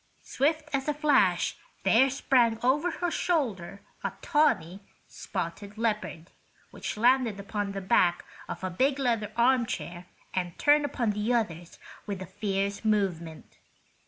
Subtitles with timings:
[0.23, 6.31] Swift as a flash there sprang over her shoulder a tawney, spotted leopard,
[6.71, 11.77] which landed upon the back of a big leather armchair and turned upon the others
[12.07, 13.59] with a fierce movement.